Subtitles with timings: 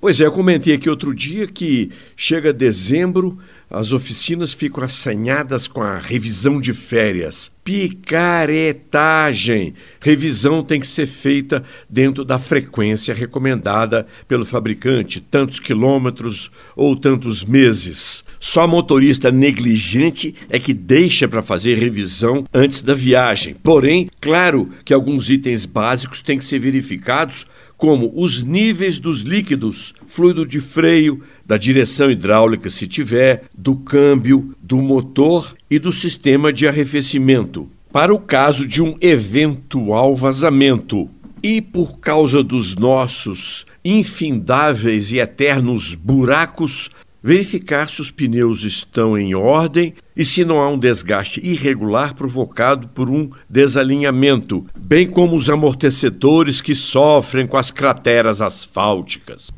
[0.00, 3.36] Pois é, eu comentei aqui outro dia que chega dezembro,
[3.68, 7.50] as oficinas ficam assanhadas com a revisão de férias.
[7.68, 9.74] Picaretagem!
[10.00, 17.44] Revisão tem que ser feita dentro da frequência recomendada pelo fabricante, tantos quilômetros ou tantos
[17.44, 18.24] meses.
[18.40, 23.54] Só motorista negligente é que deixa para fazer revisão antes da viagem.
[23.62, 27.46] Porém, claro que alguns itens básicos têm que ser verificados,
[27.76, 34.54] como os níveis dos líquidos, fluido de freio, da direção hidráulica, se tiver, do câmbio,
[34.62, 41.08] do motor e do sistema de arrefecimento, para o caso de um eventual vazamento.
[41.42, 46.90] E por causa dos nossos infindáveis e eternos buracos,
[47.22, 52.88] verificar se os pneus estão em ordem e se não há um desgaste irregular provocado
[52.88, 59.50] por um desalinhamento, bem como os amortecedores que sofrem com as crateras asfálticas.